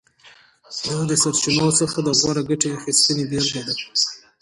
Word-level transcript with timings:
دا 0.87 0.97
د 1.09 1.11
سرچینو 1.23 1.69
څخه 1.79 1.97
د 2.03 2.09
غوره 2.19 2.41
ګټې 2.49 2.69
اخیستنې 2.77 3.23
بېلګه 3.29 3.61
ده. 3.67 3.73